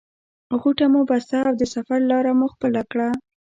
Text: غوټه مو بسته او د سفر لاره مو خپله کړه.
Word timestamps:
غوټه 0.59 0.85
مو 0.91 1.01
بسته 1.09 1.37
او 1.49 1.53
د 1.61 1.63
سفر 1.73 1.99
لاره 2.11 2.31
مو 2.39 2.47
خپله 2.53 2.81
کړه. 2.91 3.09